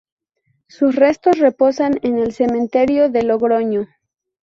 Sus 0.67 0.95
restos 0.95 1.37
reposan 1.37 1.99
en 2.01 2.17
el 2.17 2.33
cementerio 2.33 3.09
de 3.11 3.21
Logroño. 3.21 3.85